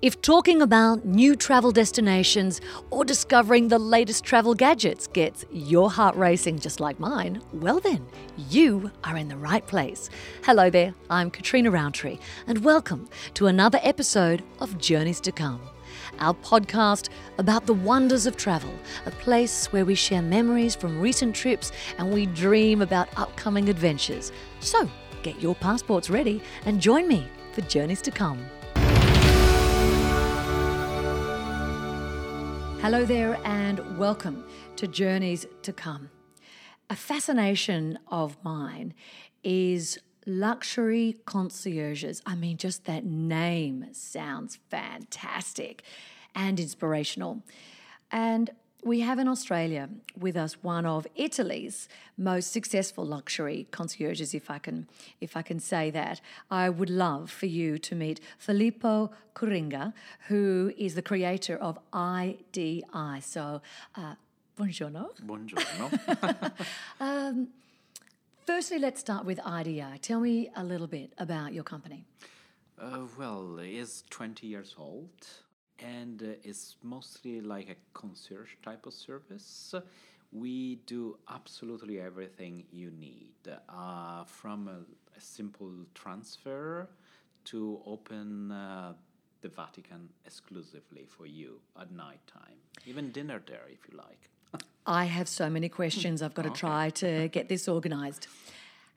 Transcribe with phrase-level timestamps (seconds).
[0.00, 2.60] If talking about new travel destinations
[2.90, 8.06] or discovering the latest travel gadgets gets your heart racing just like mine, well then,
[8.48, 10.08] you are in the right place.
[10.44, 15.60] Hello there, I'm Katrina Roundtree, and welcome to another episode of Journeys to Come,
[16.20, 17.08] our podcast
[17.38, 18.72] about the wonders of travel,
[19.04, 24.30] a place where we share memories from recent trips and we dream about upcoming adventures.
[24.60, 24.88] So,
[25.24, 28.46] get your passports ready and join me for Journeys to Come.
[32.90, 34.42] Hello there, and welcome
[34.76, 36.08] to Journeys to Come.
[36.88, 38.94] A fascination of mine
[39.44, 42.22] is luxury concierges.
[42.24, 45.82] I mean, just that name sounds fantastic
[46.34, 47.42] and inspirational.
[48.10, 48.52] And
[48.88, 49.88] we have in Australia
[50.18, 54.88] with us one of Italy's most successful luxury concierges, if I can,
[55.20, 56.20] if I can say that.
[56.50, 59.92] I would love for you to meet Filippo Curinga,
[60.28, 63.20] who is the creator of IDI.
[63.20, 63.60] So,
[63.94, 64.14] uh,
[64.58, 65.10] buongiorno.
[65.24, 66.52] Buongiorno.
[67.00, 67.48] Um,
[68.46, 69.98] firstly, let's start with IDI.
[70.00, 72.06] Tell me a little bit about your company.
[72.80, 75.10] uh, well, it's 20 years old
[75.78, 79.74] and uh, it's mostly like a concierge type of service.
[80.32, 83.32] We do absolutely everything you need,
[83.68, 86.88] uh, from a, a simple transfer
[87.46, 88.92] to open uh,
[89.40, 94.28] the Vatican exclusively for you at night time, even dinner there if you like.
[94.86, 96.22] I have so many questions.
[96.22, 98.26] I've got to try to get this organized.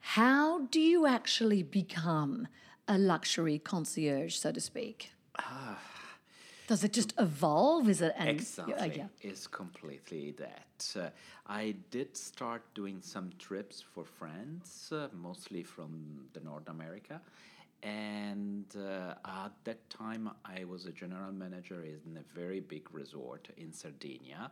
[0.00, 2.48] How do you actually become
[2.88, 5.12] a luxury concierge, so to speak?
[6.72, 7.90] Does it just evolve?
[7.90, 8.72] Is it an Exactly.
[8.72, 9.06] Uh, yeah.
[9.20, 10.96] It's completely that.
[10.98, 11.10] Uh,
[11.46, 15.90] I did start doing some trips for friends, uh, mostly from
[16.32, 17.20] the North America.
[17.82, 23.48] And uh, at that time, I was a general manager in a very big resort
[23.58, 24.50] in Sardinia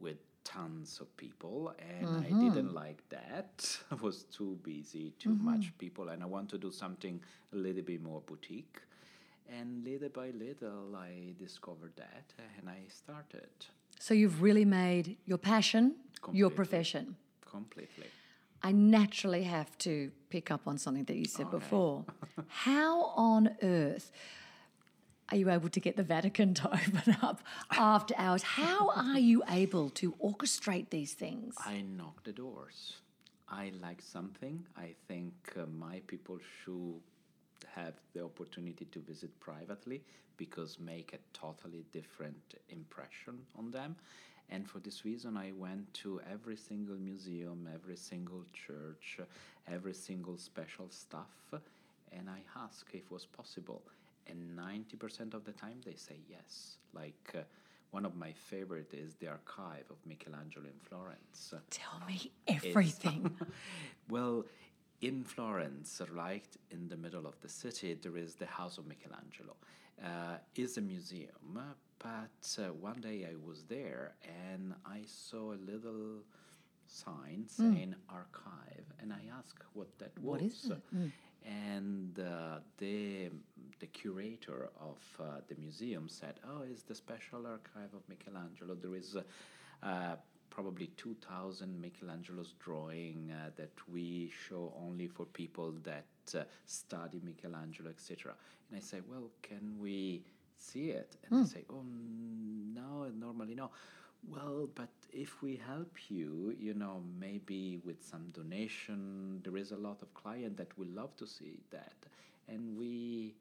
[0.00, 1.74] with tons of people.
[1.78, 3.78] And I didn't like that.
[3.90, 6.08] I was too busy, too much people.
[6.08, 7.20] And I want to do something
[7.52, 8.78] a little bit more boutique.
[9.48, 13.48] And little by little, I discovered that and I started
[13.98, 15.94] So you've really made your passion
[16.32, 17.16] your profession.
[17.50, 18.06] completely.
[18.62, 22.04] I naturally have to pick up on something that you said before.
[22.48, 24.10] How on earth
[25.30, 28.42] are you able to get the Vatican to open up after hours?
[28.42, 31.54] How are you able to orchestrate these things?
[31.64, 32.96] I knock the doors.
[33.48, 34.66] I like something.
[34.76, 37.00] I think uh, my people should
[37.74, 40.02] have the opportunity to visit privately
[40.36, 43.96] because make a totally different impression on them.
[44.50, 49.18] And for this reason, I went to every single museum, every single church,
[49.70, 51.52] every single special stuff,
[52.12, 53.82] and I asked if it was possible.
[54.26, 56.76] And 90% of the time, they say yes.
[56.94, 57.40] Like uh,
[57.90, 61.54] one of my favorite is the archive of Michelangelo in Florence.
[61.70, 63.30] Tell me everything.
[64.10, 64.46] Well,
[65.00, 69.54] in Florence, right in the middle of the city, there is the House of Michelangelo.
[70.04, 71.58] Uh, is a museum,
[71.98, 74.12] but uh, one day I was there
[74.54, 76.22] and I saw a little
[76.86, 80.40] sign saying archive, and I asked what that was.
[80.40, 80.82] What is it?
[81.44, 83.30] And uh, the
[83.80, 88.76] the curator of uh, the museum said, "Oh, it's the special archive of Michelangelo.
[88.76, 89.22] There is uh,
[89.84, 90.16] uh,
[90.50, 97.90] probably 2,000 Michelangelo's drawing uh, that we show only for people that uh, study Michelangelo,
[97.90, 98.34] etc."
[98.70, 100.22] And I say, "Well, can we
[100.58, 101.84] see it?" And they say, "Oh,
[102.74, 103.70] no, normally no."
[104.26, 109.76] Well, but if we help you, you know, maybe with some donation, there is a
[109.76, 111.94] lot of client that will love to see that,
[112.48, 113.34] and we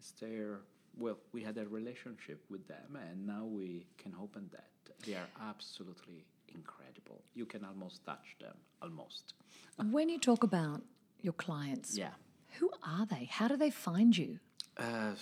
[0.00, 0.60] stare.
[0.98, 4.70] Well, we had a relationship with them, and now we can open that.
[5.04, 6.24] They are absolutely
[6.60, 7.18] incredible.
[7.34, 9.34] You can almost touch them, almost.
[9.96, 10.82] when you talk about
[11.26, 12.14] your clients, Yeah.
[12.58, 13.24] who are they?
[13.38, 14.38] How do they find you?
[14.78, 15.12] Uh,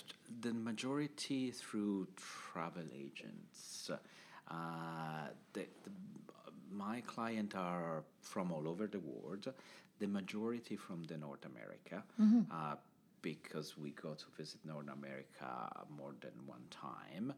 [0.40, 2.08] the majority through
[2.52, 3.90] travel agents.
[4.50, 5.90] Uh, the, the,
[6.70, 9.44] my clients are from all over the world.
[10.00, 12.02] The majority from the North America,
[12.50, 12.74] uh,
[13.22, 15.50] because we go to visit North America
[15.98, 17.32] more than one time,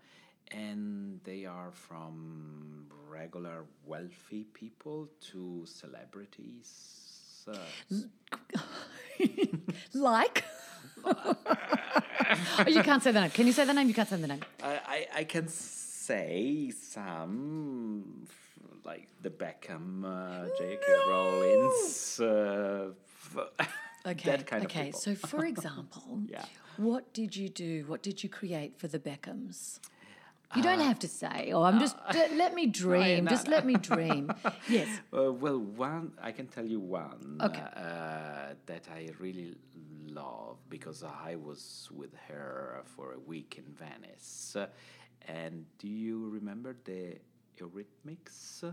[0.50, 7.46] and they are from regular wealthy people to celebrities.
[9.94, 10.44] Like?
[11.04, 11.36] oh,
[12.66, 13.30] you can't say the name.
[13.30, 13.88] Can you say the name?
[13.88, 14.40] You can't say the name.
[14.62, 18.26] I, I, I can say some,
[18.84, 20.82] like the Beckham, uh, J.K.
[21.08, 22.20] Rowling's.
[22.20, 22.90] Uh,
[24.06, 24.30] Okay.
[24.30, 24.92] That kind okay.
[24.92, 26.44] So, for example, Yeah.
[26.76, 27.84] what did you do?
[27.88, 29.80] What did you create for the Beckhams?
[30.54, 31.50] You don't have to say.
[31.52, 31.96] Oh, I'm just.
[32.14, 33.24] let- me dream.
[33.24, 34.32] no, just let me dream.
[34.68, 34.88] Yes.
[35.12, 37.60] Uh, well, one I can tell you one Okay.
[37.76, 39.56] uh, that I really
[40.06, 44.56] love because I was with her for a week in Venice.
[45.28, 47.16] And do you remember the
[47.58, 48.72] Eurythmics?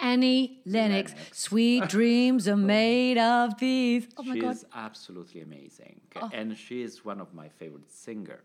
[0.00, 1.12] Annie Lennox.
[1.12, 1.38] Lennox.
[1.38, 4.08] Sweet dreams are made of these.
[4.16, 4.48] Oh my she God.
[4.48, 4.50] Oh.
[4.50, 6.00] is absolutely amazing,
[6.32, 8.40] and she is one of my favorite singer.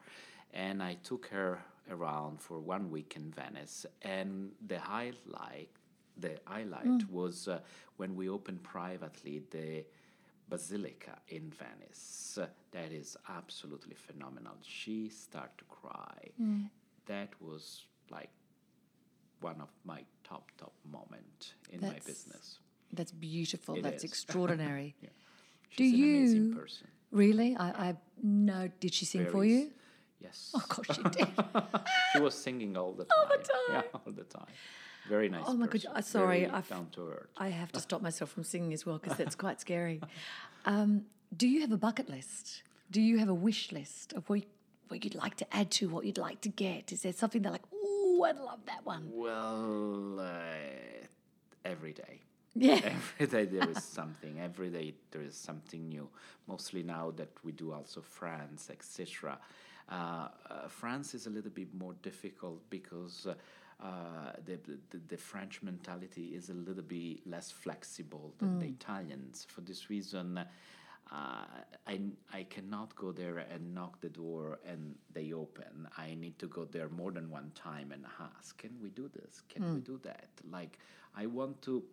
[0.53, 5.69] And I took her around for one week in Venice, and the highlight,
[6.17, 7.09] the highlight Mm.
[7.09, 7.59] was uh,
[7.97, 9.85] when we opened privately the
[10.49, 12.37] Basilica in Venice.
[12.41, 14.55] Uh, that is absolutely phenomenal.
[14.63, 16.29] She started to cry.
[16.41, 16.69] Mm.
[17.05, 18.29] That was like
[19.41, 22.59] one of my top top moment in my business.
[22.93, 23.75] That's beautiful.
[23.75, 24.09] It That's is.
[24.11, 24.95] extraordinary.
[25.01, 25.09] Yeah.
[25.77, 26.87] Do She's an amazing you- person.
[27.11, 27.55] Really?
[27.55, 28.69] I, I no.
[28.79, 29.71] Did she sing for you?
[30.21, 30.51] Yes.
[30.53, 31.27] Oh gosh, she did.
[32.13, 33.17] she was singing all the time.
[33.19, 33.53] All the time.
[33.69, 34.45] Yeah, all the time.
[35.07, 35.43] Very nice.
[35.47, 35.89] Oh my person.
[35.93, 37.29] God, uh, sorry, I've- down to earth.
[37.37, 40.01] I have to stop myself from singing as well because that's quite scary.
[40.65, 41.05] Um,
[41.35, 42.63] do you have a bucket list?
[42.91, 44.41] Do you have a wish list of what,
[44.87, 46.91] what you'd like to add to, what you'd like to get?
[46.91, 49.07] Is there something that like, oh, I'd love that one?
[49.11, 51.05] Well, uh,
[51.65, 52.21] every day.
[52.55, 52.79] Yeah.
[53.19, 54.39] Every day there is something.
[54.39, 56.09] Every day there is something new.
[56.47, 59.37] Mostly now that we do also France, etc.
[59.89, 59.95] Uh,
[60.49, 63.33] uh, France is a little bit more difficult because uh,
[63.83, 64.59] uh, the,
[64.91, 69.45] the the French mentality is a little bit less flexible than the Italians.
[69.49, 70.39] For this reason.
[71.11, 71.43] Uh,
[71.87, 72.01] I,
[72.31, 75.87] I cannot go there and knock the door and they open.
[75.97, 79.41] I need to go there more than one time and ask, can we do this?
[79.49, 80.27] Can we do that?
[80.51, 80.77] Like,
[81.15, 81.83] I want to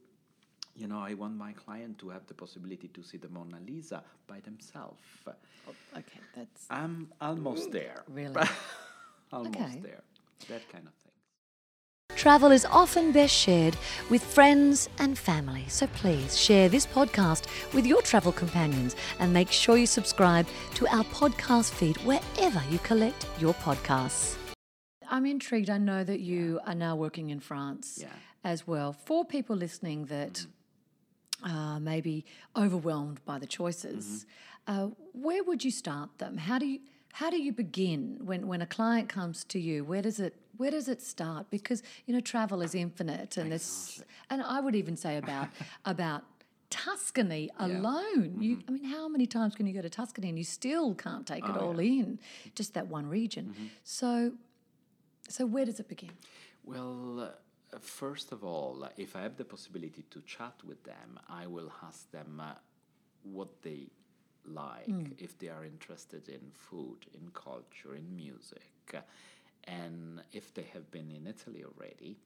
[0.76, 4.02] you know, I want my client to have the possibility to see the Mona Lisa
[4.26, 5.00] by themselves.
[5.26, 5.32] Oh,
[5.96, 8.04] okay, that's I'm almost there.
[8.08, 8.34] really.
[9.32, 9.80] almost Okay.
[9.82, 10.02] there.
[10.48, 11.12] That kind of thing.
[12.16, 13.76] Travel is often best shared
[14.10, 17.44] with friends and family, so please share this podcast
[17.74, 22.78] with your travel companions and make sure you subscribe to our podcast feed wherever you
[22.80, 24.36] collect your podcasts.
[25.08, 25.70] I'm intrigued.
[25.70, 28.08] I know that you are now working in France Yeah.
[28.44, 28.92] as well.
[28.92, 30.46] For people listening that mm.
[31.42, 32.24] Uh, may be
[32.56, 34.26] overwhelmed by the choices,
[34.66, 36.38] uh, where would you start them?
[36.38, 36.80] How do you
[37.12, 39.84] how do you begin when, when a client comes to you?
[39.84, 41.46] Where does it where does it start?
[41.50, 45.48] Because you know travel is infinite, and this and I would even say about
[45.84, 46.24] about
[46.68, 48.36] Tuscany alone.
[48.40, 51.26] You, I mean, how many times can you go to Tuscany and you still can't
[51.26, 52.18] take it all in?
[52.54, 53.54] Just that one region.
[53.84, 54.32] So,
[55.28, 56.10] so where does it begin?
[56.64, 57.28] Well, uh,
[57.82, 62.10] first of all, if I have the possibility to chat with them, I will ask
[62.10, 62.52] them uh,
[63.22, 63.88] what they
[64.44, 64.86] like,
[65.18, 68.94] if they are interested in food, in culture, in music,
[69.64, 72.16] and if they have been in Italy already.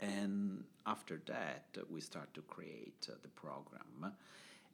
[0.00, 4.12] And after that, we start to create uh, the program,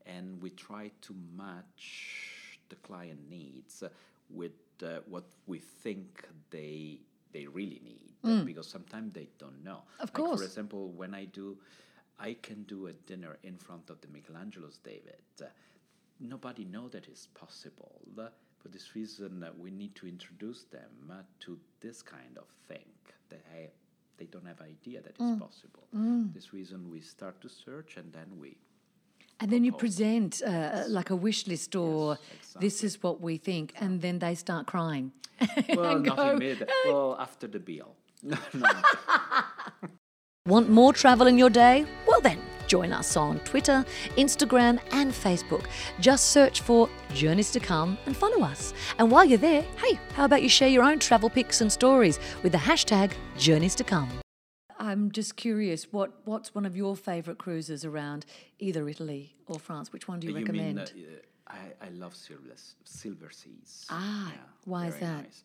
[0.06, 3.84] and we try to match the client needs
[4.28, 7.00] with uh, what we think they
[7.32, 9.82] they really need, uh, because sometimes they don't know.
[9.98, 10.40] Of Like, course.
[10.40, 11.56] For example, when I do,
[12.18, 15.16] I can do a dinner in front of the Michelangelo's David.
[15.40, 15.46] Uh,
[16.18, 18.00] nobody know that is possible.
[18.18, 22.44] Uh, for this reason, uh, we need to introduce them uh, to this kind of
[22.68, 22.84] thing.
[23.30, 23.70] They have,
[24.18, 25.84] they don't have idea that it's possible.
[26.34, 28.56] This reason, we start to search and then we.
[29.40, 33.38] And then you present uh, like a wish list or Yes, this is what we
[33.38, 35.12] think, and then they start crying.
[35.74, 36.74] Well, And not go, immediately.
[36.86, 37.96] Well, after the bill.
[38.22, 38.68] no, no.
[40.46, 41.86] Want more travel in your day?
[42.06, 43.84] Well, then, join us on Twitter,
[44.16, 45.66] Instagram, and Facebook.
[46.00, 48.74] Just search for Journeys to Come and follow us.
[48.98, 52.18] And while you're there, hey, how about you share your own travel pics and stories
[52.42, 54.10] with the hashtag Journeys to Come?
[54.80, 58.24] I'm just curious, what, what's one of your favourite cruises around
[58.58, 59.92] either Italy or France?
[59.92, 60.76] Which one do you, You recommend?
[60.96, 63.84] mean, uh, I, I love silver, silver seas.
[63.90, 64.32] Ah,
[64.64, 65.24] why is that?
[65.24, 65.44] Nice.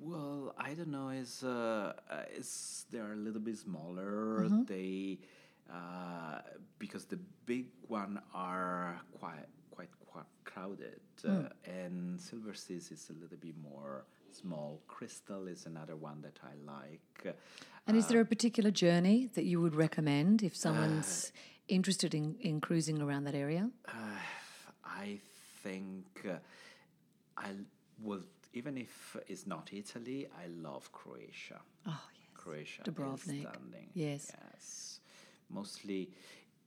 [0.00, 1.08] Well, I don't know.
[1.08, 4.42] Is uh, uh, is they're a little bit smaller.
[4.44, 4.64] Mm-hmm.
[4.64, 5.18] They
[5.72, 6.40] uh,
[6.78, 11.52] because the big one are quite quite quite crowded, uh, Mm.
[11.64, 14.04] and silver seas is a little bit more
[14.34, 14.80] small.
[14.86, 17.34] Crystal is another one that I like.
[17.86, 22.36] And is there a particular journey that you would recommend if someone's Uh, interested in,
[22.40, 23.70] in cruising around that area?
[24.84, 25.18] I
[25.62, 26.38] think uh,
[27.36, 27.50] I
[28.02, 31.60] well, even if it's not Italy, I love Croatia.
[31.86, 32.30] Oh, yes.
[32.34, 33.48] Croatia Dubrovnik.
[33.94, 34.32] Yes.
[34.52, 35.00] Yes.
[35.50, 36.10] Mostly,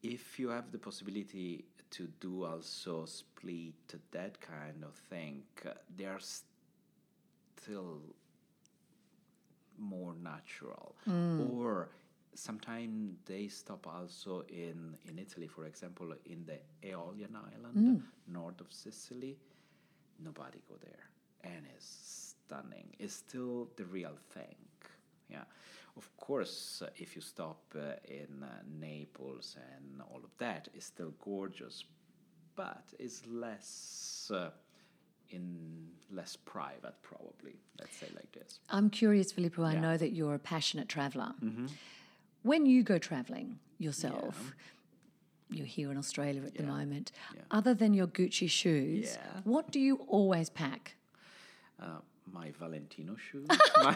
[0.03, 6.05] if you have the possibility to do also Split that kind of thing, uh, they
[6.05, 6.19] are
[7.61, 8.01] still
[9.77, 10.95] more natural.
[11.57, 11.89] Or
[12.33, 17.75] sometimes they stop also in, in Italy, for example, in the Aeolian Island,
[18.27, 19.37] north of Sicily.
[20.23, 21.09] Nobody go there,
[21.43, 22.87] and it's stunning.
[22.99, 24.55] It's still the real thing.
[25.29, 25.45] Yeah,
[25.97, 28.47] of course, uh, if you stop uh, in uh,
[28.79, 31.85] Naples and all of that, it's still gorgeous,
[32.55, 34.49] but it's less uh,
[35.29, 37.40] in less private, probably.
[38.51, 38.75] Let's say like this.
[38.77, 39.63] I'm curious, Filippo.
[39.63, 39.79] I Yeah.
[39.81, 41.33] know that you're a passionate traveler.
[42.43, 44.53] When you go traveling yourself,
[45.49, 47.11] you're here in Australia at the moment.
[47.35, 47.41] Yeah.
[47.51, 49.41] Other than your Gucci shoes, Yeah.
[49.43, 50.95] what do you always pack?
[51.79, 51.99] Uh,
[52.31, 53.47] my Valentino shoes.
[53.83, 53.95] no,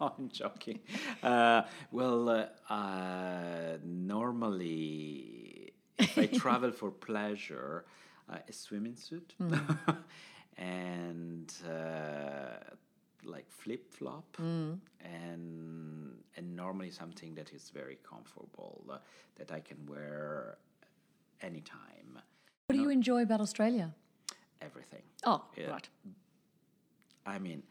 [0.00, 0.80] I'm joking.
[1.22, 1.62] Uh,
[1.92, 7.84] well, uh, uh, normally, if I travel for pleasure,
[8.28, 9.96] uh, a swimming suit and uh, like
[13.68, 18.96] flip flop, and and normally something that is very comfortable uh,
[19.36, 20.56] that I can wear
[21.42, 22.10] anytime.
[22.68, 23.94] What do you enjoy about Australia?
[24.60, 25.02] Everything.
[25.24, 25.70] Oh, Yeah.
[25.70, 25.88] right.
[27.26, 27.62] I mean,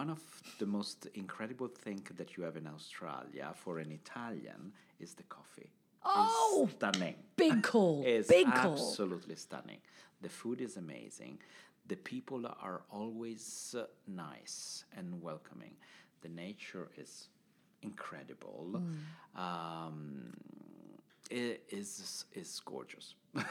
[0.00, 0.20] one of
[0.58, 5.70] the most incredible things that you have in Australia for an Italian is the coffee.
[6.04, 7.14] Oh, It's stunning.
[7.36, 8.02] Big call.
[8.06, 8.72] It's Big call.
[8.72, 9.78] absolutely stunning.
[10.22, 11.38] The food is amazing.
[11.86, 15.74] The people are always uh, nice and welcoming.
[16.22, 17.28] The nature is
[17.82, 18.80] incredible.
[19.36, 19.40] Mm.
[19.40, 20.32] Um,
[21.30, 23.14] it is is gorgeous.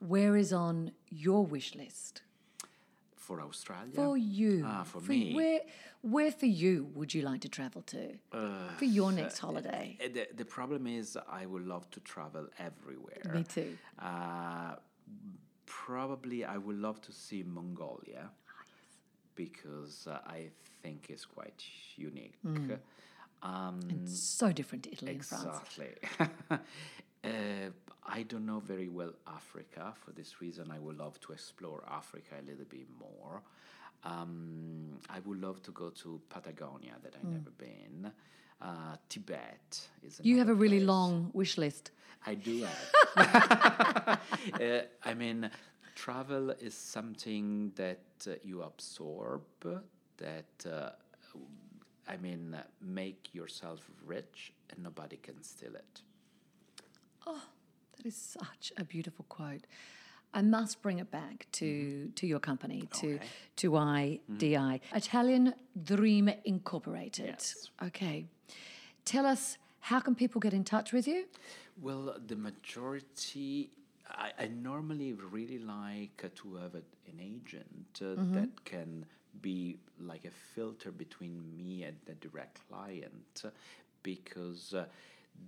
[0.00, 2.22] Where is on your wish list?
[3.30, 3.94] For Australia.
[3.94, 4.64] For you.
[4.66, 5.34] Ah, for you- me.
[5.34, 5.60] Where,
[6.02, 8.02] where for you would you like to travel to?
[8.78, 9.96] for your next holiday?
[10.04, 13.22] Uh, The, the problem is, I would love to travel everywhere.
[13.34, 13.70] Me too.
[13.98, 14.72] Uh,
[15.66, 18.64] probably, I would love to see Mongolia Ah,
[19.42, 20.40] because uh, I
[20.82, 21.60] think it's quite
[22.08, 22.34] unique.
[22.44, 22.78] Mm.
[23.42, 25.46] Um, So different to Italy and France.
[25.46, 25.92] exactly.
[27.24, 27.70] uh,
[28.06, 29.92] I don't know very well Africa.
[29.94, 33.42] For this reason, I would love to explore Africa a little bit more.
[34.04, 38.10] Um, I would love to go to Patagonia, that I've never been.
[38.60, 40.14] Uh, Tibet is.
[40.14, 40.24] Mm.
[40.24, 40.88] You have a really place.
[40.88, 41.90] long wish list.
[42.26, 42.86] I do have.
[44.60, 45.50] uh, I mean,
[45.94, 49.42] travel is something that uh, you absorb,
[50.18, 50.90] that, uh,
[52.08, 56.02] I mean, make yourself rich and nobody can steal it.
[57.96, 59.66] That is such a beautiful quote.
[60.32, 63.26] I must bring it back to, to your company, to Okay.
[63.56, 67.26] to IDI, Italian Dream Incorporated.
[67.26, 67.70] Yes.
[67.82, 68.26] Okay.
[69.04, 71.24] Tell us how can people get in touch with you?
[71.82, 73.70] Well, the majority,
[74.08, 79.04] I, I normally really like uh, to have a, an agent uh, that can
[79.42, 83.42] be like a filter between me and the direct client
[84.02, 84.84] because uh,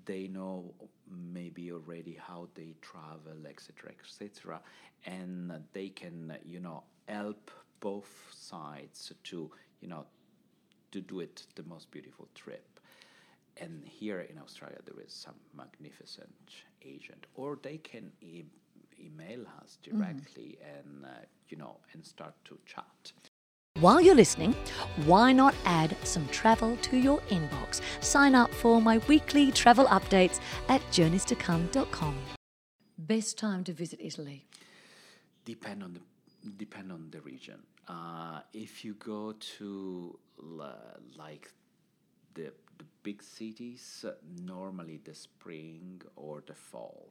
[0.04, 0.74] they know
[1.10, 4.60] maybe already how they travel, etc., etc.,
[5.06, 10.06] and they can, you know, help both sides to, you know,
[10.92, 12.80] to do it the most beautiful trip.
[13.58, 16.32] And here in Australia, there is some magnificent
[16.84, 18.44] agent, or they can e-
[19.00, 21.08] email us directly and uh,
[21.48, 23.12] you know and start to chat.
[23.82, 24.54] While you're listening,
[25.06, 27.80] why not add some travel to your inbox?
[28.00, 32.14] Sign up for my weekly travel updates at journeystocome.com.
[32.96, 34.46] Best time to visit Italy.
[35.44, 36.00] Depend on the
[36.64, 37.58] depend on the region.
[37.88, 41.50] Uh, if you go to l- like
[42.34, 44.12] the the big cities, uh,
[44.44, 47.08] normally the spring or the fall.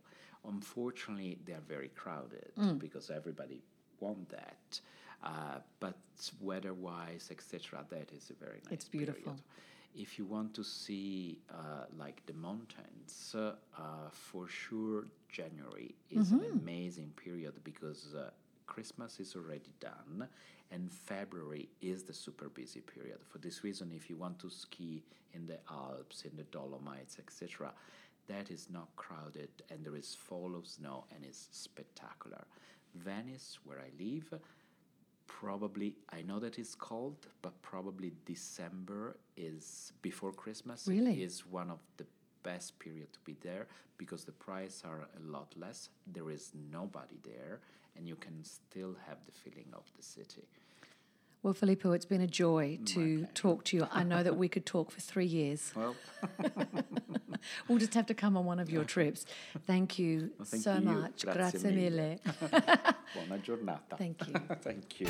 [0.48, 3.62] Unfortunately, they are very crowded because everybody
[4.00, 4.80] want that.
[5.24, 5.96] Uh, but
[6.40, 8.74] weather-wise, etc., that is a very nice.
[8.74, 9.22] It's beautiful.
[9.24, 9.42] period.
[9.96, 13.51] If you want to see uh, like the mountains, uh,
[14.12, 18.30] for sure January is an amazing period because uh,
[18.68, 20.28] Christmas is already done
[20.72, 23.20] and February is the super busy period.
[23.28, 27.74] For this reason, if you want to ski in the Alps, in the Dolomites, etc.,
[28.28, 32.44] that is not crowded and there is fall of snow and it's spectacular.
[32.96, 34.34] Venice, where I live,
[35.40, 40.88] probably I know that it's cold, but probably December is before Christmas.
[40.88, 41.24] Really?
[41.24, 42.06] is one of the
[42.44, 45.90] best period to be there because the price are a lot less.
[46.08, 47.60] There is nobody there,
[47.96, 50.44] and you can still have the feeling of the city.
[51.44, 53.88] Well, Filippo, it's been a joy to talk to you.
[53.92, 55.72] I know that we could talk for three years.
[55.76, 55.96] Well,
[57.68, 59.26] We'll just have to come on one of your trips.
[59.68, 60.82] Thank you thank so you.
[60.82, 61.26] much.
[61.26, 62.20] Grazie mille.
[63.14, 63.98] buona giornata.
[63.98, 64.34] Thank you.
[64.62, 65.08] Thank you.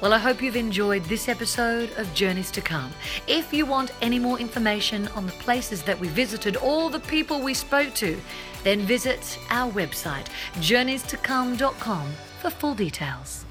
[0.00, 2.92] Well, I hope you've enjoyed this episode of Journeys to Come.
[3.26, 7.40] If you want any more information on the places that we visited, all the people
[7.40, 8.16] we spoke to,
[8.62, 10.26] then visit our website,
[10.60, 13.44] journeystocome.com, for full details.